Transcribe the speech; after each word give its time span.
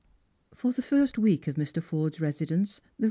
For 0.55 0.71
the 0.71 0.81
first 0.81 1.19
week 1.19 1.47
of 1.47 1.57
Mr. 1.57 1.79
Forde's 1.79 2.19
residence 2.19 2.77
the 2.79 2.81
Eev. 2.81 2.99